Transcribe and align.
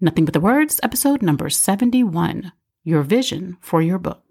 Nothing 0.00 0.26
But 0.26 0.32
the 0.32 0.38
Words, 0.38 0.78
episode 0.84 1.22
number 1.22 1.50
71 1.50 2.52
Your 2.84 3.02
Vision 3.02 3.56
for 3.60 3.82
Your 3.82 3.98
Book. 3.98 4.22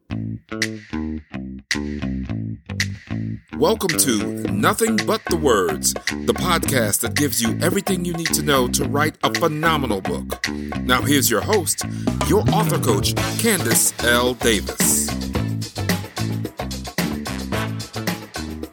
Welcome 3.57 3.97
to 3.97 4.43
Nothing 4.49 4.95
But 5.05 5.25
the 5.25 5.35
Words, 5.35 5.93
the 5.93 6.33
podcast 6.33 7.01
that 7.01 7.15
gives 7.15 7.41
you 7.41 7.59
everything 7.61 8.05
you 8.05 8.13
need 8.13 8.33
to 8.33 8.43
know 8.43 8.69
to 8.69 8.85
write 8.85 9.17
a 9.25 9.33
phenomenal 9.33 9.99
book. 9.99 10.39
Now, 10.83 11.01
here's 11.01 11.29
your 11.29 11.41
host, 11.41 11.83
your 12.29 12.43
author 12.51 12.79
coach, 12.79 13.13
Candice 13.41 13.91
L. 14.05 14.35
Davis. 14.35 15.06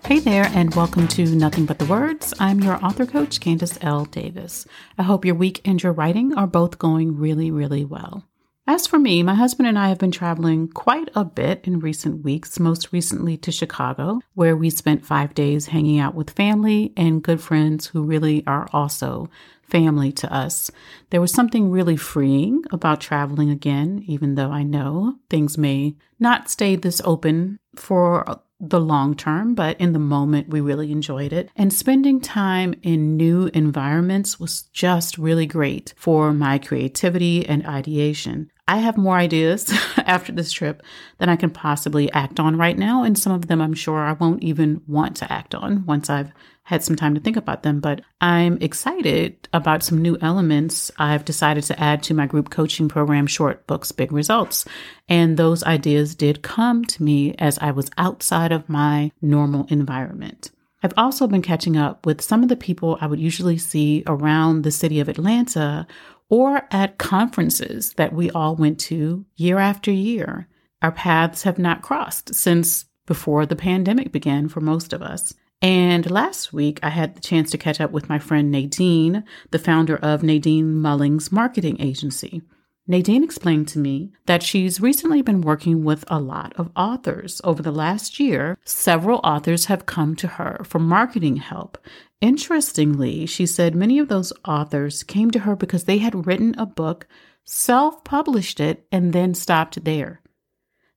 Hey 0.06 0.18
there, 0.18 0.50
and 0.52 0.74
welcome 0.74 1.08
to 1.08 1.24
Nothing 1.34 1.64
But 1.64 1.78
the 1.78 1.86
Words. 1.86 2.34
I'm 2.38 2.60
your 2.60 2.74
author 2.84 3.06
coach, 3.06 3.40
Candice 3.40 3.78
L. 3.80 4.04
Davis. 4.04 4.66
I 4.98 5.02
hope 5.02 5.24
your 5.24 5.34
week 5.34 5.62
and 5.64 5.82
your 5.82 5.92
writing 5.92 6.34
are 6.34 6.46
both 6.46 6.78
going 6.78 7.16
really, 7.16 7.50
really 7.50 7.86
well. 7.86 8.22
As 8.66 8.86
for 8.86 8.98
me, 8.98 9.22
my 9.22 9.34
husband 9.34 9.66
and 9.66 9.78
I 9.78 9.88
have 9.88 9.96
been 9.96 10.10
traveling 10.10 10.68
quite 10.68 11.08
a 11.14 11.24
bit 11.24 11.62
in 11.64 11.80
recent 11.80 12.22
weeks, 12.22 12.60
most 12.60 12.92
recently 12.92 13.38
to 13.38 13.50
Chicago, 13.50 14.20
where 14.34 14.54
we 14.54 14.68
spent 14.68 15.06
five 15.06 15.32
days 15.32 15.68
hanging 15.68 15.98
out 16.00 16.14
with 16.14 16.36
family 16.36 16.92
and 16.98 17.22
good 17.22 17.40
friends 17.40 17.86
who 17.86 18.02
really 18.02 18.46
are 18.46 18.68
also 18.74 19.30
family 19.62 20.12
to 20.12 20.30
us. 20.30 20.70
There 21.08 21.22
was 21.22 21.32
something 21.32 21.70
really 21.70 21.96
freeing 21.96 22.62
about 22.72 23.00
traveling 23.00 23.48
again, 23.48 24.04
even 24.06 24.34
though 24.34 24.50
I 24.50 24.64
know 24.64 25.16
things 25.30 25.56
may 25.56 25.96
not 26.20 26.50
stay 26.50 26.76
this 26.76 27.00
open 27.06 27.58
for 27.74 28.42
the 28.60 28.80
long 28.80 29.14
term, 29.14 29.54
but 29.54 29.80
in 29.80 29.92
the 29.92 29.98
moment, 29.98 30.48
we 30.48 30.60
really 30.60 30.92
enjoyed 30.92 31.32
it. 31.32 31.50
And 31.56 31.72
spending 31.72 32.20
time 32.20 32.74
in 32.82 33.16
new 33.16 33.50
environments 33.52 34.38
was 34.38 34.62
just 34.72 35.18
really 35.18 35.46
great 35.46 35.92
for 35.96 36.32
my 36.32 36.58
creativity 36.58 37.46
and 37.46 37.66
ideation. 37.66 38.50
I 38.66 38.78
have 38.78 38.96
more 38.96 39.16
ideas 39.16 39.72
after 39.98 40.32
this 40.32 40.50
trip 40.50 40.82
than 41.18 41.28
I 41.28 41.36
can 41.36 41.50
possibly 41.50 42.10
act 42.12 42.40
on 42.40 42.56
right 42.56 42.78
now. 42.78 43.02
And 43.02 43.18
some 43.18 43.32
of 43.32 43.46
them 43.46 43.60
I'm 43.60 43.74
sure 43.74 43.98
I 43.98 44.12
won't 44.12 44.42
even 44.42 44.80
want 44.86 45.16
to 45.16 45.30
act 45.32 45.54
on 45.54 45.84
once 45.86 46.08
I've 46.08 46.32
had 46.62 46.82
some 46.82 46.96
time 46.96 47.14
to 47.14 47.20
think 47.20 47.36
about 47.36 47.62
them. 47.62 47.80
But 47.80 48.00
I'm 48.22 48.56
excited 48.62 49.48
about 49.52 49.82
some 49.82 50.00
new 50.00 50.16
elements 50.22 50.90
I've 50.98 51.26
decided 51.26 51.64
to 51.64 51.78
add 51.78 52.02
to 52.04 52.14
my 52.14 52.26
group 52.26 52.48
coaching 52.48 52.88
program, 52.88 53.26
Short 53.26 53.66
Books, 53.66 53.92
Big 53.92 54.12
Results. 54.12 54.64
And 55.08 55.36
those 55.36 55.62
ideas 55.64 56.14
did 56.14 56.42
come 56.42 56.86
to 56.86 57.02
me 57.02 57.34
as 57.38 57.58
I 57.58 57.70
was 57.70 57.90
outside 57.98 58.50
of 58.50 58.68
my 58.68 59.12
normal 59.20 59.66
environment. 59.68 60.50
I've 60.82 60.94
also 60.98 61.26
been 61.26 61.40
catching 61.40 61.78
up 61.78 62.04
with 62.04 62.20
some 62.20 62.42
of 62.42 62.50
the 62.50 62.56
people 62.56 62.98
I 63.00 63.06
would 63.06 63.18
usually 63.18 63.56
see 63.56 64.02
around 64.06 64.62
the 64.62 64.70
city 64.70 65.00
of 65.00 65.08
Atlanta 65.08 65.86
or 66.28 66.62
at 66.70 66.98
conferences 66.98 67.92
that 67.94 68.12
we 68.12 68.30
all 68.30 68.56
went 68.56 68.80
to 68.80 69.24
year 69.36 69.58
after 69.58 69.90
year. 69.90 70.48
Our 70.82 70.92
paths 70.92 71.42
have 71.44 71.58
not 71.58 71.82
crossed 71.82 72.34
since 72.34 72.86
before 73.06 73.46
the 73.46 73.56
pandemic 73.56 74.12
began 74.12 74.48
for 74.48 74.60
most 74.60 74.92
of 74.92 75.02
us. 75.02 75.34
And 75.62 76.10
last 76.10 76.52
week, 76.52 76.78
I 76.82 76.90
had 76.90 77.14
the 77.14 77.20
chance 77.20 77.50
to 77.52 77.58
catch 77.58 77.80
up 77.80 77.90
with 77.90 78.08
my 78.08 78.18
friend 78.18 78.50
Nadine, 78.50 79.24
the 79.50 79.58
founder 79.58 79.96
of 79.96 80.22
Nadine 80.22 80.74
Mullings 80.74 81.32
Marketing 81.32 81.80
Agency. 81.80 82.42
Nadine 82.86 83.24
explained 83.24 83.66
to 83.68 83.78
me 83.78 84.12
that 84.26 84.42
she's 84.42 84.80
recently 84.80 85.22
been 85.22 85.40
working 85.40 85.84
with 85.84 86.04
a 86.08 86.20
lot 86.20 86.52
of 86.56 86.70
authors. 86.76 87.40
Over 87.42 87.62
the 87.62 87.72
last 87.72 88.20
year, 88.20 88.58
several 88.64 89.20
authors 89.24 89.66
have 89.66 89.86
come 89.86 90.14
to 90.16 90.28
her 90.28 90.60
for 90.64 90.78
marketing 90.78 91.36
help. 91.36 91.78
Interestingly, 92.24 93.26
she 93.26 93.44
said 93.44 93.74
many 93.74 93.98
of 93.98 94.08
those 94.08 94.32
authors 94.48 95.02
came 95.02 95.30
to 95.32 95.40
her 95.40 95.54
because 95.54 95.84
they 95.84 95.98
had 95.98 96.26
written 96.26 96.54
a 96.56 96.64
book, 96.64 97.06
self 97.44 98.02
published 98.02 98.60
it, 98.60 98.86
and 98.90 99.12
then 99.12 99.34
stopped 99.34 99.84
there. 99.84 100.22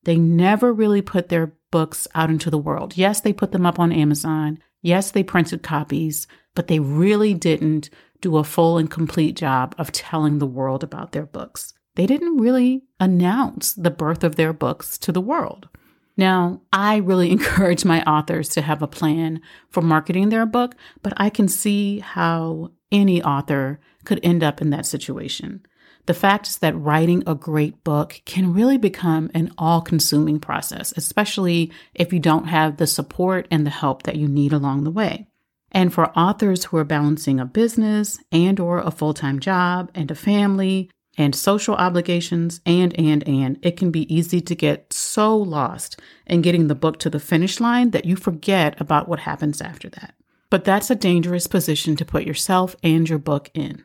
They 0.06 0.16
never 0.16 0.72
really 0.72 1.02
put 1.02 1.28
their 1.28 1.54
books 1.70 2.08
out 2.16 2.30
into 2.30 2.50
the 2.50 2.58
world. 2.58 2.96
Yes, 2.96 3.20
they 3.20 3.34
put 3.34 3.52
them 3.52 3.66
up 3.66 3.78
on 3.78 3.92
Amazon. 3.92 4.60
Yes, 4.82 5.12
they 5.12 5.22
printed 5.22 5.64
copies, 5.64 6.28
but 6.56 6.70
they 6.70 6.80
really 6.80 7.34
didn't 7.34 7.90
do 8.22 8.38
a 8.38 8.46
full 8.46 8.78
and 8.78 8.90
complete 8.90 9.36
job 9.36 9.76
of 9.78 9.92
telling 9.92 10.40
the 10.40 10.48
world 10.48 10.82
about 10.82 11.12
their 11.12 11.26
books 11.26 11.74
they 11.98 12.06
didn't 12.06 12.38
really 12.38 12.84
announce 13.00 13.74
the 13.74 13.90
birth 13.90 14.24
of 14.24 14.36
their 14.36 14.54
books 14.54 15.00
to 15.00 15.12
the 15.12 15.20
world. 15.20 15.68
Now, 16.18 16.62
I 16.74 16.98
really 16.98 17.32
encourage 17.32 17.86
my 17.86 18.04
authors 18.04 18.50
to 18.50 18.62
have 18.62 18.82
a 18.82 18.88
plan 18.88 19.42
for 19.70 19.82
marketing 19.82 20.30
their 20.30 20.46
book, 20.46 20.76
but 21.04 21.14
I 21.18 21.30
can 21.30 21.48
see 21.48 22.00
how 22.00 22.72
any 22.92 23.22
author 23.22 23.80
could 24.04 24.20
end 24.24 24.44
up 24.44 24.62
in 24.62 24.72
that 24.72 24.86
situation. 24.86 25.62
The 26.08 26.14
fact 26.14 26.48
is 26.48 26.58
that 26.60 26.80
writing 26.80 27.22
a 27.28 27.36
great 27.36 27.84
book 27.84 28.22
can 28.24 28.54
really 28.54 28.78
become 28.78 29.30
an 29.34 29.52
all 29.58 29.82
consuming 29.82 30.40
process, 30.40 30.94
especially 30.96 31.72
if 31.94 32.14
you 32.14 32.20
don't 32.20 32.48
have 32.48 32.78
the 32.78 32.88
support 32.88 33.46
and 33.52 33.66
the 33.66 33.72
help 33.72 34.04
that 34.04 34.16
you 34.16 34.28
need 34.28 34.54
along 34.54 34.86
the 34.86 34.92
way. 34.92 35.28
And 35.70 35.94
for 35.94 36.18
authors 36.18 36.64
who 36.64 36.78
are 36.78 36.86
balancing 36.86 37.42
a 37.42 37.46
business 37.46 38.20
and 38.32 38.58
or 38.58 38.80
a 38.80 38.90
full-time 38.90 39.42
job 39.42 39.92
and 39.94 40.10
a 40.10 40.16
family 40.16 40.90
and 41.18 41.36
social 41.36 41.76
obligations 41.76 42.62
and 42.66 42.98
and 43.00 43.28
and 43.28 43.58
it 43.62 43.76
can 43.76 43.92
be 43.92 44.14
easy 44.14 44.40
to 44.42 44.56
get 44.56 44.94
so 44.94 45.36
lost 45.36 46.00
in 46.26 46.42
getting 46.42 46.68
the 46.68 46.76
book 46.76 47.00
to 47.00 47.10
the 47.10 47.20
finish 47.20 47.60
line 47.60 47.92
that 47.92 48.06
you 48.06 48.16
forget 48.16 48.80
about 48.80 49.10
what 49.10 49.20
happens 49.20 49.62
after 49.62 49.90
that. 49.90 50.14
But 50.50 50.64
that's 50.64 50.90
a 50.90 50.96
dangerous 50.96 51.48
position 51.48 51.96
to 51.98 52.06
put 52.06 52.24
yourself 52.24 52.76
and 52.84 53.10
your 53.10 53.20
book 53.20 53.50
in. 53.54 53.84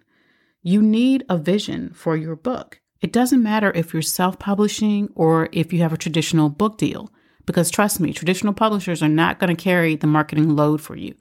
You 0.62 0.81
need 0.81 1.25
a 1.28 1.38
vision 1.38 1.92
for 1.94 2.16
your 2.16 2.37
book. 2.37 2.81
It 3.00 3.12
doesn't 3.12 3.42
matter 3.42 3.72
if 3.75 3.92
you're 3.92 4.03
self-publishing 4.03 5.09
or 5.16 5.48
if 5.50 5.72
you 5.72 5.81
have 5.81 5.92
a 5.92 5.97
traditional 5.97 6.50
book 6.50 6.78
deal 6.78 7.10
because 7.47 7.71
trust 7.71 7.98
me, 7.98 8.12
traditional 8.12 8.53
publishers 8.53 9.03
are 9.03 9.09
not 9.09 9.41
going 9.41 9.54
to 9.54 9.60
carry 9.60 9.97
the 9.97 10.06
marketing 10.06 10.54
load 10.54 10.81
for 10.81 10.97
you. 10.97 11.15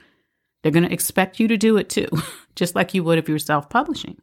They're 0.62 0.72
going 0.72 0.88
to 0.88 0.94
expect 0.94 1.40
you 1.40 1.48
to 1.48 1.58
do 1.58 1.78
it 1.78 1.90
too, 1.90 2.08
just 2.56 2.76
like 2.76 2.94
you 2.94 3.04
would 3.04 3.18
if 3.18 3.28
you 3.28 3.34
were 3.34 3.40
self-publishing. 3.40 4.22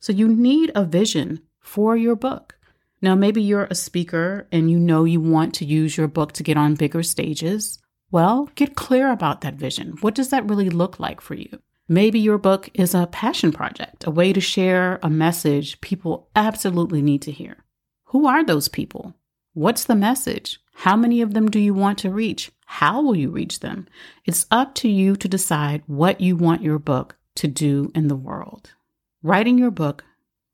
So 0.00 0.12
you 0.12 0.28
need 0.28 0.72
a 0.74 0.84
vision 0.84 1.40
for 1.60 1.96
your 1.96 2.16
book. 2.16 2.56
Now, 3.00 3.14
maybe 3.14 3.42
you're 3.42 3.64
a 3.64 3.74
speaker 3.74 4.48
and 4.50 4.70
you 4.70 4.78
know 4.78 5.04
you 5.04 5.20
want 5.20 5.54
to 5.54 5.64
use 5.64 5.96
your 5.96 6.08
book 6.08 6.32
to 6.32 6.42
get 6.42 6.56
on 6.56 6.74
bigger 6.74 7.02
stages. 7.02 7.78
Well, 8.10 8.48
get 8.54 8.74
clear 8.74 9.12
about 9.12 9.42
that 9.42 9.54
vision. 9.54 9.96
What 10.00 10.14
does 10.14 10.30
that 10.30 10.48
really 10.48 10.70
look 10.70 10.98
like 10.98 11.20
for 11.20 11.34
you? 11.34 11.60
Maybe 11.88 12.18
your 12.18 12.38
book 12.38 12.68
is 12.74 12.94
a 12.94 13.06
passion 13.06 13.52
project, 13.52 14.06
a 14.06 14.10
way 14.10 14.32
to 14.32 14.40
share 14.40 14.98
a 15.02 15.08
message 15.08 15.80
people 15.80 16.28
absolutely 16.34 17.02
need 17.02 17.22
to 17.22 17.32
hear. 17.32 17.64
Who 18.06 18.26
are 18.26 18.44
those 18.44 18.68
people? 18.68 19.14
What's 19.54 19.84
the 19.84 19.94
message? 19.94 20.60
How 20.74 20.96
many 20.96 21.22
of 21.22 21.34
them 21.34 21.48
do 21.48 21.58
you 21.58 21.74
want 21.74 21.98
to 21.98 22.10
reach? 22.10 22.52
How 22.66 23.00
will 23.00 23.16
you 23.16 23.30
reach 23.30 23.60
them? 23.60 23.88
It's 24.24 24.46
up 24.50 24.74
to 24.76 24.88
you 24.88 25.16
to 25.16 25.28
decide 25.28 25.82
what 25.86 26.20
you 26.20 26.36
want 26.36 26.62
your 26.62 26.78
book 26.78 27.16
to 27.36 27.48
do 27.48 27.90
in 27.94 28.08
the 28.08 28.16
world. 28.16 28.72
Writing 29.28 29.58
your 29.58 29.70
book 29.70 30.06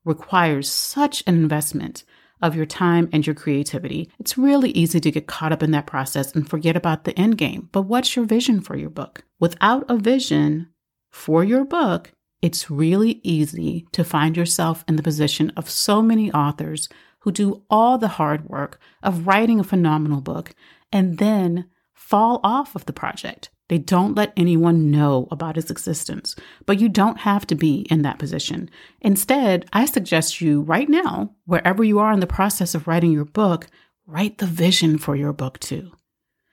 requires 0.03 0.69
such 0.69 1.23
an 1.25 1.35
investment 1.35 2.03
of 2.41 2.57
your 2.57 2.65
time 2.65 3.07
and 3.13 3.25
your 3.25 3.33
creativity. 3.33 4.11
It's 4.19 4.37
really 4.37 4.71
easy 4.71 4.99
to 4.99 5.11
get 5.11 5.27
caught 5.27 5.53
up 5.53 5.63
in 5.63 5.71
that 5.71 5.87
process 5.87 6.35
and 6.35 6.49
forget 6.49 6.75
about 6.75 7.05
the 7.05 7.17
end 7.17 7.37
game. 7.37 7.69
But 7.71 7.83
what's 7.83 8.17
your 8.17 8.25
vision 8.25 8.59
for 8.59 8.75
your 8.75 8.89
book? 8.89 9.23
Without 9.39 9.85
a 9.87 9.95
vision 9.95 10.67
for 11.09 11.41
your 11.41 11.63
book, 11.63 12.11
it's 12.41 12.69
really 12.69 13.21
easy 13.23 13.87
to 13.93 14.03
find 14.03 14.35
yourself 14.35 14.83
in 14.89 14.97
the 14.97 15.03
position 15.03 15.53
of 15.55 15.69
so 15.69 16.01
many 16.01 16.29
authors 16.33 16.89
who 17.19 17.31
do 17.31 17.63
all 17.69 17.97
the 17.97 18.09
hard 18.19 18.49
work 18.49 18.77
of 19.01 19.25
writing 19.25 19.61
a 19.61 19.63
phenomenal 19.63 20.19
book 20.19 20.53
and 20.91 21.17
then 21.17 21.69
fall 21.95 22.39
off 22.43 22.75
of 22.75 22.85
the 22.85 22.93
project 22.93 23.49
they 23.67 23.77
don't 23.79 24.15
let 24.15 24.33
anyone 24.37 24.91
know 24.91 25.27
about 25.31 25.57
its 25.57 25.71
existence, 25.71 26.35
but 26.65 26.79
you 26.79 26.87
don't 26.87 27.19
have 27.19 27.47
to 27.47 27.55
be 27.55 27.87
in 27.89 28.03
that 28.03 28.19
position. 28.19 28.69
Instead, 29.01 29.65
I 29.73 29.85
suggest 29.85 30.39
you 30.39 30.61
right 30.61 30.87
now, 30.87 31.31
wherever 31.45 31.83
you 31.83 31.97
are 31.99 32.13
in 32.13 32.19
the 32.19 32.27
process 32.27 32.75
of 32.75 32.87
writing 32.87 33.11
your 33.11 33.25
book, 33.25 33.67
write 34.05 34.37
the 34.37 34.45
vision 34.45 34.99
for 34.99 35.15
your 35.15 35.33
book 35.33 35.59
too. 35.59 35.91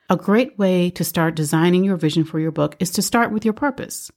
A 0.09 0.17
great 0.17 0.59
way 0.59 0.91
to 0.91 1.05
start 1.05 1.35
designing 1.35 1.85
your 1.85 1.97
vision 1.97 2.25
for 2.25 2.41
your 2.41 2.51
book 2.51 2.77
is 2.81 2.91
to 2.93 3.03
start 3.03 3.31
with 3.31 3.45
your 3.45 3.55
purpose. 3.55 4.11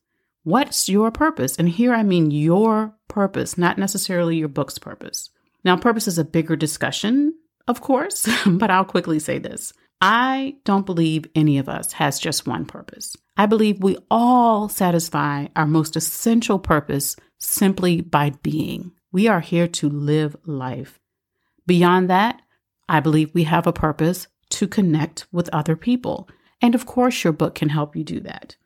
What's 0.43 0.87
your 0.87 1.11
purpose? 1.11 1.57
And 1.57 1.67
here 1.67 1.93
I 1.93 2.03
mean 2.03 2.31
your 2.31 2.95
purpose, 3.09 3.57
not 3.57 3.77
necessarily 3.77 4.37
your 4.37 4.47
book's 4.47 4.77
purpose. 4.77 5.29
Now, 5.63 5.75
purpose 5.75 6.07
is 6.07 6.17
a 6.17 6.23
bigger 6.23 6.55
discussion, 6.55 7.33
of 7.67 7.81
course, 7.81 8.29
but 8.45 8.69
I'll 8.69 8.85
quickly 8.85 9.19
say 9.19 9.37
this. 9.37 9.73
I 10.07 10.57
don't 10.65 10.85
believe 10.85 11.25
any 11.33 11.57
of 11.57 11.67
us 11.67 11.93
has 11.93 12.19
just 12.19 12.45
one 12.45 12.65
purpose. 12.65 13.17
I 13.37 13.47
believe 13.47 13.81
we 13.81 13.97
all 14.11 14.69
satisfy 14.69 15.47
our 15.55 15.65
most 15.65 15.95
essential 15.95 16.59
purpose 16.59 17.15
simply 17.39 18.01
by 18.01 18.29
being. 18.43 18.91
We 19.11 19.27
are 19.27 19.39
here 19.39 19.67
to 19.67 19.89
live 19.89 20.35
life. 20.45 20.99
Beyond 21.65 22.07
that, 22.11 22.39
I 22.87 22.99
believe 22.99 23.33
we 23.33 23.45
have 23.45 23.65
a 23.65 23.73
purpose 23.73 24.27
to 24.49 24.67
connect 24.67 25.25
with 25.31 25.49
other 25.49 25.75
people. 25.75 26.29
And 26.61 26.75
of 26.75 26.85
course, 26.85 27.23
your 27.23 27.33
book 27.33 27.55
can 27.55 27.69
help 27.69 27.95
you 27.95 28.03
do 28.03 28.19
that. 28.19 28.57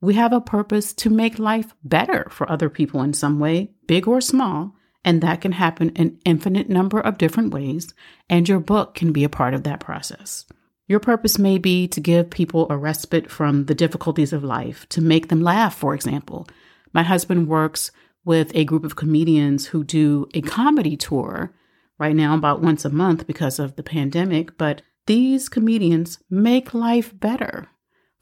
We 0.00 0.14
have 0.14 0.32
a 0.32 0.40
purpose 0.40 0.92
to 0.94 1.10
make 1.10 1.38
life 1.38 1.76
better 1.84 2.26
for 2.28 2.50
other 2.50 2.68
people 2.68 3.02
in 3.02 3.12
some 3.12 3.38
way, 3.38 3.70
big 3.86 4.08
or 4.08 4.20
small. 4.20 4.74
And 5.04 5.20
that 5.20 5.42
can 5.42 5.52
happen 5.52 5.92
an 5.94 6.18
infinite 6.24 6.68
number 6.68 6.98
of 6.98 7.18
different 7.18 7.54
ways, 7.54 7.94
and 8.28 8.48
your 8.48 8.58
book 8.58 8.96
can 8.96 9.12
be 9.12 9.22
a 9.22 9.28
part 9.28 9.54
of 9.54 9.62
that 9.62 9.78
process. 9.78 10.44
Your 10.92 11.00
purpose 11.00 11.38
may 11.38 11.56
be 11.56 11.88
to 11.88 12.02
give 12.02 12.28
people 12.28 12.66
a 12.68 12.76
respite 12.76 13.30
from 13.30 13.64
the 13.64 13.74
difficulties 13.74 14.30
of 14.34 14.44
life, 14.44 14.86
to 14.90 15.00
make 15.00 15.28
them 15.28 15.40
laugh, 15.40 15.74
for 15.74 15.94
example. 15.94 16.46
My 16.92 17.02
husband 17.02 17.48
works 17.48 17.90
with 18.26 18.54
a 18.54 18.66
group 18.66 18.84
of 18.84 18.94
comedians 18.94 19.64
who 19.68 19.84
do 19.84 20.28
a 20.34 20.42
comedy 20.42 20.98
tour 20.98 21.54
right 21.98 22.14
now, 22.14 22.34
about 22.34 22.60
once 22.60 22.84
a 22.84 22.90
month 22.90 23.26
because 23.26 23.58
of 23.58 23.76
the 23.76 23.82
pandemic. 23.82 24.58
But 24.58 24.82
these 25.06 25.48
comedians 25.48 26.18
make 26.28 26.74
life 26.74 27.18
better 27.18 27.68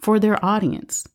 for 0.01 0.21
their 0.21 0.39
audience. 0.45 1.09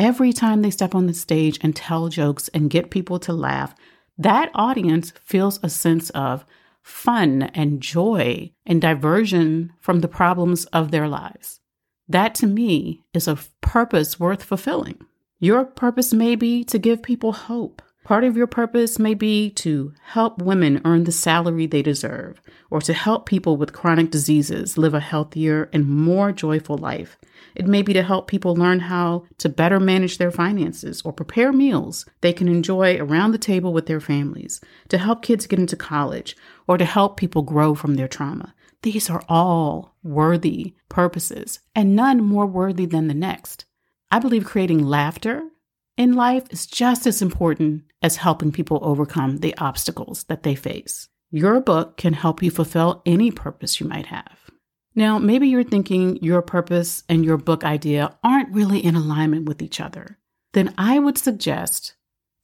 Every 0.00 0.32
time 0.32 0.62
they 0.62 0.72
step 0.72 0.92
on 0.92 1.06
the 1.06 1.14
stage 1.14 1.60
and 1.62 1.76
tell 1.76 2.08
jokes 2.08 2.48
and 2.48 2.68
get 2.68 2.90
people 2.90 3.20
to 3.20 3.32
laugh, 3.32 3.76
that 4.18 4.50
audience 4.56 5.12
feels 5.22 5.60
a 5.62 5.70
sense 5.70 6.10
of 6.10 6.44
fun 6.86 7.42
and 7.52 7.80
joy 7.80 8.48
and 8.64 8.80
diversion 8.80 9.72
from 9.80 10.00
the 10.00 10.08
problems 10.08 10.66
of 10.66 10.92
their 10.92 11.08
lives. 11.08 11.58
That 12.08 12.32
to 12.36 12.46
me 12.46 13.02
is 13.12 13.26
a 13.26 13.38
purpose 13.60 14.20
worth 14.20 14.44
fulfilling. 14.44 15.04
Your 15.40 15.64
purpose 15.64 16.12
may 16.12 16.36
be 16.36 16.62
to 16.62 16.78
give 16.78 17.02
people 17.02 17.32
hope. 17.32 17.82
Part 18.06 18.22
of 18.22 18.36
your 18.36 18.46
purpose 18.46 19.00
may 19.00 19.14
be 19.14 19.50
to 19.50 19.92
help 20.00 20.40
women 20.40 20.80
earn 20.84 21.02
the 21.02 21.10
salary 21.10 21.66
they 21.66 21.82
deserve, 21.82 22.40
or 22.70 22.80
to 22.82 22.92
help 22.92 23.26
people 23.26 23.56
with 23.56 23.72
chronic 23.72 24.12
diseases 24.12 24.78
live 24.78 24.94
a 24.94 25.00
healthier 25.00 25.68
and 25.72 25.88
more 25.88 26.30
joyful 26.30 26.78
life. 26.78 27.18
It 27.56 27.66
may 27.66 27.82
be 27.82 27.92
to 27.94 28.04
help 28.04 28.28
people 28.28 28.54
learn 28.54 28.78
how 28.78 29.24
to 29.38 29.48
better 29.48 29.80
manage 29.80 30.18
their 30.18 30.30
finances 30.30 31.02
or 31.02 31.12
prepare 31.12 31.52
meals 31.52 32.06
they 32.20 32.32
can 32.32 32.46
enjoy 32.46 32.96
around 32.96 33.32
the 33.32 33.38
table 33.38 33.72
with 33.72 33.86
their 33.86 33.98
families, 33.98 34.60
to 34.88 34.98
help 34.98 35.22
kids 35.22 35.48
get 35.48 35.58
into 35.58 35.74
college, 35.74 36.36
or 36.68 36.78
to 36.78 36.84
help 36.84 37.16
people 37.16 37.42
grow 37.42 37.74
from 37.74 37.96
their 37.96 38.06
trauma. 38.06 38.54
These 38.82 39.10
are 39.10 39.24
all 39.28 39.96
worthy 40.04 40.76
purposes, 40.88 41.58
and 41.74 41.96
none 41.96 42.22
more 42.22 42.46
worthy 42.46 42.86
than 42.86 43.08
the 43.08 43.14
next. 43.14 43.64
I 44.12 44.20
believe 44.20 44.44
creating 44.44 44.86
laughter 44.86 45.42
in 45.96 46.12
life 46.12 46.44
is 46.50 46.66
just 46.66 47.06
as 47.06 47.22
important 47.22 47.84
as 48.02 48.16
helping 48.16 48.52
people 48.52 48.78
overcome 48.82 49.38
the 49.38 49.56
obstacles 49.58 50.24
that 50.24 50.42
they 50.42 50.54
face. 50.54 51.08
Your 51.30 51.60
book 51.60 51.96
can 51.96 52.12
help 52.12 52.42
you 52.42 52.50
fulfill 52.50 53.02
any 53.04 53.30
purpose 53.30 53.80
you 53.80 53.88
might 53.88 54.06
have. 54.06 54.38
Now, 54.94 55.18
maybe 55.18 55.48
you're 55.48 55.64
thinking 55.64 56.18
your 56.22 56.40
purpose 56.40 57.02
and 57.08 57.24
your 57.24 57.36
book 57.36 57.64
idea 57.64 58.16
aren't 58.24 58.54
really 58.54 58.82
in 58.82 58.94
alignment 58.94 59.46
with 59.46 59.60
each 59.60 59.80
other. 59.80 60.18
Then 60.52 60.72
I 60.78 60.98
would 60.98 61.18
suggest 61.18 61.94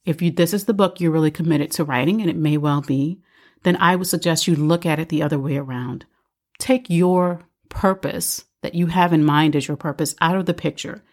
if 0.05 0.21
you 0.21 0.31
this 0.31 0.53
is 0.53 0.65
the 0.65 0.73
book 0.73 0.99
you're 0.99 1.11
really 1.11 1.31
committed 1.31 1.71
to 1.71 1.83
writing 1.83 2.21
and 2.21 2.29
it 2.29 2.35
may 2.35 2.57
well 2.57 2.81
be, 2.81 3.21
then 3.63 3.77
I 3.77 3.95
would 3.95 4.07
suggest 4.07 4.47
you 4.47 4.55
look 4.55 4.85
at 4.85 4.99
it 4.99 5.09
the 5.09 5.23
other 5.23 5.39
way 5.39 5.57
around. 5.57 6.05
Take 6.59 6.89
your 6.89 7.41
purpose 7.69 8.45
that 8.61 8.75
you 8.75 8.87
have 8.87 9.13
in 9.13 9.23
mind 9.23 9.55
as 9.55 9.67
your 9.67 9.77
purpose 9.77 10.13
out 10.21 10.37
of 10.37 10.45
the 10.45 10.53
picture 10.53 11.03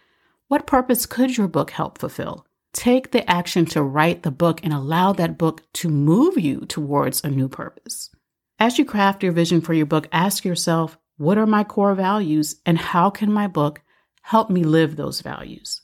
what 0.50 0.66
purpose 0.66 1.06
could 1.06 1.36
your 1.36 1.46
book 1.46 1.70
help 1.70 1.96
fulfill? 1.96 2.44
Take 2.72 3.12
the 3.12 3.30
action 3.30 3.66
to 3.66 3.84
write 3.84 4.24
the 4.24 4.32
book 4.32 4.58
and 4.64 4.72
allow 4.72 5.12
that 5.12 5.38
book 5.38 5.62
to 5.74 5.88
move 5.88 6.36
you 6.36 6.62
towards 6.62 7.22
a 7.22 7.30
new 7.30 7.48
purpose. 7.48 8.10
As 8.58 8.76
you 8.76 8.84
craft 8.84 9.22
your 9.22 9.30
vision 9.30 9.60
for 9.60 9.74
your 9.74 9.86
book, 9.86 10.08
ask 10.10 10.44
yourself, 10.44 10.98
what 11.18 11.38
are 11.38 11.46
my 11.46 11.62
core 11.62 11.94
values 11.94 12.56
and 12.66 12.78
how 12.78 13.10
can 13.10 13.32
my 13.32 13.46
book 13.46 13.80
help 14.22 14.50
me 14.50 14.64
live 14.64 14.96
those 14.96 15.20
values? 15.20 15.82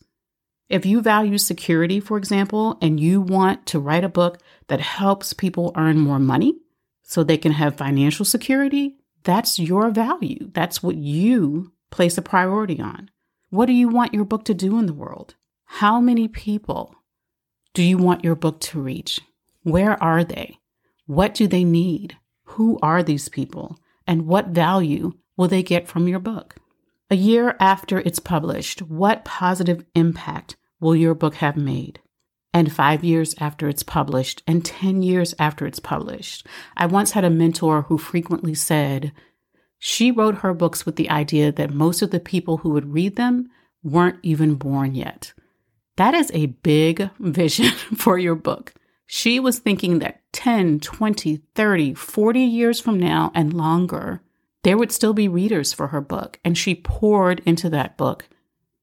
If 0.69 0.85
you 0.85 1.01
value 1.01 1.39
security, 1.39 2.01
for 2.01 2.19
example, 2.19 2.77
and 2.83 2.99
you 2.99 3.21
want 3.21 3.67
to 3.67 3.79
write 3.79 4.03
a 4.03 4.09
book 4.09 4.39
that 4.67 4.81
helps 4.81 5.33
people 5.33 5.71
earn 5.77 5.97
more 5.97 6.19
money 6.19 6.59
so 7.05 7.23
they 7.23 7.39
can 7.39 7.53
have 7.53 7.77
financial 7.77 8.25
security, 8.25 8.97
that's 9.23 9.61
your 9.61 9.91
value. 9.91 10.51
That's 10.55 10.83
what 10.83 10.97
you 10.97 11.71
place 11.93 12.19
a 12.19 12.23
priority 12.23 12.81
on. 12.81 13.11
What 13.57 13.69
do 13.69 13.73
you 13.73 13.89
want 13.89 14.13
your 14.13 14.27
book 14.27 14.45
to 14.45 14.53
do 14.53 14.79
in 14.79 14.85
the 14.85 14.93
world? 14.93 15.35
How 15.65 15.99
many 15.99 16.29
people 16.29 16.95
do 17.73 17.83
you 17.83 17.97
want 17.97 18.23
your 18.23 18.35
book 18.35 18.61
to 18.61 18.83
reach? 18.83 19.23
Where 19.63 20.01
are 20.03 20.23
they? 20.25 20.59
What 21.07 21.33
do 21.33 21.47
they 21.47 21.65
need? 21.65 22.19
Who 22.49 22.79
are 22.83 23.03
these 23.03 23.31
people? 23.31 23.79
And 24.07 24.27
what 24.27 24.49
value 24.49 25.15
will 25.39 25.49
they 25.49 25.63
get 25.63 25.89
from 25.89 26.07
your 26.07 26.19
book? 26.19 26.57
A 27.11 27.17
year 27.17 27.57
after 27.59 27.99
it's 27.99 28.19
published, 28.19 28.83
what 28.83 29.25
positive 29.25 29.87
impact 29.95 30.57
will 30.79 30.95
your 30.95 31.15
book 31.15 31.37
have 31.37 31.57
made? 31.57 32.01
And 32.53 32.71
five 32.71 33.05
years 33.05 33.35
after 33.41 33.71
it's 33.71 33.83
published, 33.83 34.43
and 34.47 34.67
10 34.67 35.03
years 35.03 35.35
after 35.39 35.65
it's 35.67 35.81
published. 35.81 36.47
I 36.77 36.85
once 36.85 37.13
had 37.13 37.25
a 37.25 37.31
mentor 37.31 37.83
who 37.89 37.97
frequently 37.97 38.53
said, 38.53 39.13
she 39.79 40.11
wrote 40.11 40.37
her 40.37 40.55
books 40.55 40.87
with 40.87 40.97
the 40.97 41.11
idea 41.11 41.53
that 41.53 41.73
most 41.73 42.03
of 42.03 42.11
the 42.11 42.21
people 42.21 42.59
who 42.59 42.71
would 42.71 42.93
read 42.93 43.17
them 43.17 43.51
weren't 43.83 44.19
even 44.23 44.55
born 44.55 44.95
yet. 44.95 45.33
That 45.97 46.15
is 46.15 46.31
a 46.33 46.47
big 46.47 47.11
vision 47.19 47.71
for 47.97 48.19
your 48.19 48.35
book. 48.35 48.75
She 49.07 49.39
was 49.39 49.59
thinking 49.59 50.01
that 50.01 50.21
10, 50.33 50.81
20, 50.81 51.37
30, 51.55 51.95
40 51.95 52.41
years 52.41 52.81
from 52.81 52.99
now 52.99 53.31
and 53.35 53.55
longer, 53.55 54.21
there 54.65 54.77
would 54.77 54.91
still 54.91 55.15
be 55.15 55.29
readers 55.29 55.73
for 55.73 55.89
her 55.89 56.01
book. 56.01 56.41
And 56.45 56.59
she 56.59 56.75
poured 56.75 57.41
into 57.47 57.71
that 57.71 57.97
book 57.97 58.29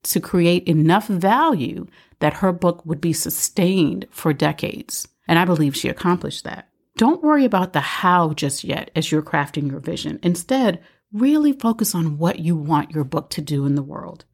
to 0.04 0.22
create 0.22 0.64
enough 0.64 1.08
value 1.08 1.88
that 2.20 2.36
her 2.36 2.54
book 2.54 2.86
would 2.86 3.02
be 3.02 3.14
sustained 3.14 4.08
for 4.10 4.32
decades. 4.32 5.08
And 5.28 5.38
I 5.38 5.46
believe 5.46 5.76
she 5.76 5.90
accomplished 5.90 6.46
that. 6.46 6.70
Don't 6.96 7.24
worry 7.24 7.46
about 7.46 7.74
the 7.74 7.80
how 7.80 8.34
just 8.34 8.64
yet 8.64 8.92
as 8.96 9.12
you're 9.12 9.24
crafting 9.24 9.70
your 9.70 9.80
vision. 9.80 10.20
Instead, 10.22 10.84
really 11.12 11.54
focus 11.54 11.96
on 11.96 12.18
what 12.18 12.40
you 12.40 12.56
want 12.56 12.92
your 12.92 13.04
book 13.04 13.30
to 13.32 13.42
do 13.42 13.66
in 13.66 13.76
the 13.76 13.82
world. 13.84 14.26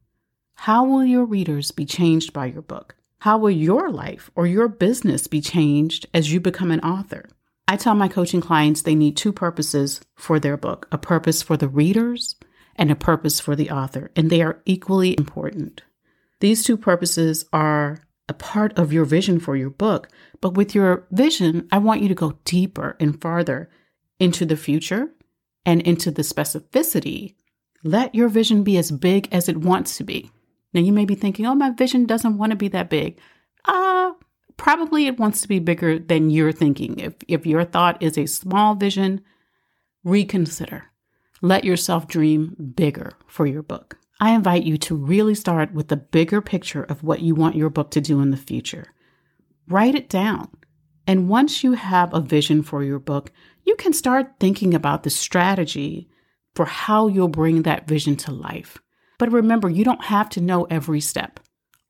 How 0.56 0.84
will 0.84 1.06
your 1.06 1.24
readers 1.24 1.72
be 1.72 1.86
changed 1.86 2.34
by 2.34 2.48
your 2.48 2.62
book? 2.62 2.96
How 3.20 3.38
will 3.38 3.50
your 3.52 3.90
life 3.90 4.30
or 4.36 4.46
your 4.46 4.68
business 4.68 5.28
be 5.28 5.42
changed 5.42 6.08
as 6.14 6.32
you 6.34 6.40
become 6.40 6.72
an 6.72 6.82
author? 6.82 7.30
I 7.68 7.78
tell 7.78 7.96
my 7.96 8.08
coaching 8.08 8.42
clients 8.42 8.82
they 8.82 8.96
need 8.96 9.16
two 9.16 9.32
purposes 9.32 10.02
for 10.16 10.40
their 10.40 10.58
book 10.58 10.88
a 10.92 10.98
purpose 10.98 11.42
for 11.42 11.56
the 11.56 11.68
readers 11.68 12.36
and 12.76 12.92
a 12.92 12.96
purpose 12.96 13.40
for 13.40 13.56
the 13.56 13.70
author, 13.70 14.10
and 14.16 14.30
they 14.30 14.42
are 14.42 14.62
equally 14.66 15.16
important. 15.18 15.84
These 16.40 16.64
two 16.64 16.78
purposes 16.78 17.46
are 17.52 18.00
a 18.30 18.34
part 18.34 18.78
of 18.78 18.94
your 18.94 19.04
vision 19.04 19.40
for 19.40 19.56
your 19.56 19.72
book. 19.72 20.08
But 20.40 20.54
with 20.54 20.74
your 20.74 21.08
vision, 21.12 21.68
I 21.72 21.80
want 21.80 22.02
you 22.02 22.08
to 22.08 22.16
go 22.16 22.38
deeper 22.46 22.96
and 23.00 23.20
farther 23.20 23.70
into 24.20 24.46
the 24.46 24.56
future 24.56 25.10
and 25.65 25.82
into 25.82 26.12
the 26.12 26.22
specificity. 26.22 27.36
Let 27.84 28.13
your 28.13 28.30
vision 28.30 28.63
be 28.63 28.77
as 28.77 28.92
big 28.92 29.27
as 29.32 29.50
it 29.50 29.58
wants 29.58 29.98
to 29.98 30.03
be. 30.03 30.32
Now, 30.74 30.82
you 30.82 30.94
may 30.94 31.06
be 31.06 31.15
thinking, 31.15 31.46
oh, 31.46 31.56
my 31.56 31.72
vision 31.72 32.06
doesn't 32.06 32.38
want 32.38 32.51
to 32.51 32.56
be 32.56 32.68
that 32.70 32.89
big. 32.89 33.20
Uh, 33.65 34.13
probably 34.56 35.08
it 35.08 35.20
wants 35.20 35.42
to 35.42 35.48
be 35.48 35.60
bigger 35.60 35.98
than 35.98 36.30
you're 36.30 36.51
thinking. 36.51 37.00
If, 37.00 37.15
if 37.27 37.46
your 37.46 37.63
thought 37.65 38.01
is 38.03 38.18
a 38.18 38.27
small 38.27 38.75
vision, 38.75 39.22
reconsider. 40.03 40.86
Let 41.42 41.63
yourself 41.63 42.08
dream 42.08 42.74
bigger 42.75 43.13
for 43.25 43.48
your 43.48 43.63
book. 43.63 43.98
I 44.20 44.32
invite 44.32 44.64
you 44.64 44.78
to 44.80 44.96
really 44.96 45.36
start 45.36 45.74
with 45.74 45.88
the 45.88 45.98
bigger 45.98 46.42
picture 46.42 46.84
of 46.84 47.04
what 47.04 47.22
you 47.22 47.36
want 47.36 47.56
your 47.56 47.70
book 47.70 47.92
to 47.92 48.02
do 48.02 48.20
in 48.20 48.32
the 48.32 48.38
future. 48.38 48.88
Write 49.68 49.96
it 49.96 50.10
down. 50.10 50.50
And 51.08 51.30
once 51.30 51.64
you 51.64 51.74
have 51.74 52.14
a 52.14 52.20
vision 52.20 52.62
for 52.62 52.84
your 52.84 53.00
book, 53.00 53.32
you 53.64 53.76
can 53.76 53.94
start 53.94 54.34
thinking 54.40 54.74
about 54.74 55.04
the 55.04 55.10
strategy 55.10 56.10
for 56.54 56.66
how 56.66 57.08
you'll 57.08 57.30
bring 57.30 57.62
that 57.62 57.88
vision 57.88 58.16
to 58.18 58.32
life. 58.32 58.78
But 59.18 59.32
remember, 59.32 59.70
you 59.70 59.84
don't 59.84 60.06
have 60.06 60.30
to 60.32 60.42
know 60.42 60.66
every 60.66 61.02
step. 61.02 61.40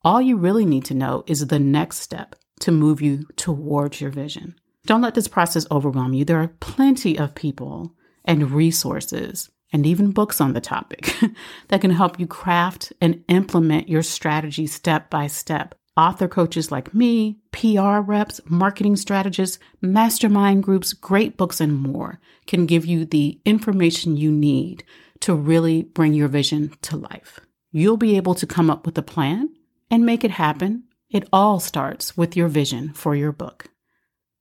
All 0.02 0.22
you 0.22 0.36
really 0.36 0.64
need 0.64 0.84
to 0.86 0.94
know 0.94 1.24
is 1.26 1.46
the 1.46 1.58
next 1.58 1.98
step 1.98 2.36
to 2.60 2.72
move 2.72 3.02
you 3.02 3.26
towards 3.36 4.00
your 4.00 4.10
vision. 4.10 4.54
Don't 4.86 5.02
let 5.02 5.14
this 5.14 5.28
process 5.28 5.66
overwhelm 5.70 6.12
you. 6.12 6.24
There 6.24 6.40
are 6.40 6.56
plenty 6.60 7.18
of 7.18 7.34
people 7.34 7.94
and 8.24 8.50
resources 8.50 9.50
and 9.72 9.86
even 9.86 10.10
books 10.10 10.40
on 10.40 10.52
the 10.52 10.60
topic 10.60 11.14
that 11.68 11.80
can 11.80 11.90
help 11.90 12.18
you 12.18 12.26
craft 12.26 12.92
and 13.00 13.24
implement 13.28 13.88
your 13.88 14.02
strategy 14.02 14.66
step 14.66 15.10
by 15.10 15.26
step. 15.26 15.74
Author 15.96 16.28
coaches 16.28 16.70
like 16.70 16.94
me, 16.94 17.38
PR 17.52 17.98
reps, 17.98 18.40
marketing 18.46 18.96
strategists, 18.96 19.58
mastermind 19.80 20.62
groups, 20.62 20.92
great 20.92 21.36
books, 21.36 21.60
and 21.60 21.74
more 21.74 22.20
can 22.46 22.66
give 22.66 22.86
you 22.86 23.04
the 23.04 23.40
information 23.44 24.16
you 24.16 24.30
need 24.30 24.84
to 25.20 25.34
really 25.34 25.82
bring 25.82 26.14
your 26.14 26.28
vision 26.28 26.72
to 26.82 26.96
life. 26.96 27.40
You'll 27.72 27.96
be 27.96 28.16
able 28.16 28.34
to 28.36 28.46
come 28.46 28.70
up 28.70 28.86
with 28.86 28.96
a 28.98 29.02
plan 29.02 29.50
and 29.90 30.06
make 30.06 30.24
it 30.24 30.32
happen. 30.32 30.84
It 31.10 31.28
all 31.32 31.60
starts 31.60 32.16
with 32.16 32.36
your 32.36 32.48
vision 32.48 32.92
for 32.92 33.14
your 33.14 33.32
book. 33.32 33.69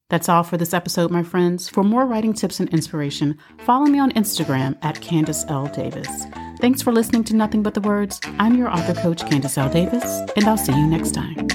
That's 0.10 0.28
all 0.28 0.44
for 0.44 0.58
this 0.58 0.74
episode, 0.74 1.12
my 1.12 1.24
friends. 1.24 1.70
For 1.70 1.84
more 1.84 2.06
writing 2.06 2.34
tips 2.34 2.60
and 2.60 2.68
inspiration, 2.70 3.38
follow 3.60 3.86
me 3.86 4.00
on 4.00 4.12
Instagram 4.14 4.78
at 4.82 4.96
Candice 5.02 5.50
L. 5.50 5.68
Davis. 5.68 6.26
Thanks 6.60 6.82
for 6.82 6.92
listening 6.92 7.24
to 7.26 7.36
Nothing 7.36 7.62
But 7.62 7.76
the 7.76 7.82
Words. 7.82 8.20
I'm 8.40 8.56
your 8.56 8.70
author 8.70 8.96
coach, 8.96 9.22
Candice 9.22 9.58
L. 9.58 9.70
Davis, 9.70 10.22
and 10.36 10.46
I'll 10.46 10.58
see 10.58 10.74
you 10.74 10.88
next 10.88 11.12
time. 11.12 11.48